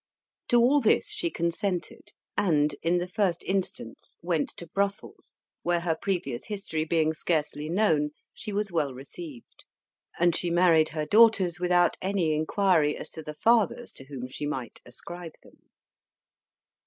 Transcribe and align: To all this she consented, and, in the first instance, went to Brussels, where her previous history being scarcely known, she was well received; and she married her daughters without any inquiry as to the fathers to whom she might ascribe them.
To 0.47 0.59
all 0.59 0.81
this 0.81 1.11
she 1.11 1.29
consented, 1.29 2.13
and, 2.35 2.73
in 2.81 2.97
the 2.97 3.05
first 3.05 3.43
instance, 3.43 4.17
went 4.23 4.49
to 4.57 4.65
Brussels, 4.65 5.35
where 5.61 5.81
her 5.81 5.95
previous 5.95 6.45
history 6.45 6.85
being 6.85 7.13
scarcely 7.13 7.69
known, 7.69 8.09
she 8.33 8.51
was 8.51 8.71
well 8.71 8.95
received; 8.95 9.63
and 10.19 10.35
she 10.35 10.49
married 10.49 10.89
her 10.89 11.05
daughters 11.05 11.59
without 11.59 11.97
any 12.01 12.33
inquiry 12.33 12.97
as 12.97 13.11
to 13.11 13.21
the 13.21 13.35
fathers 13.35 13.93
to 13.93 14.05
whom 14.05 14.27
she 14.27 14.47
might 14.47 14.81
ascribe 14.87 15.35
them. 15.43 15.69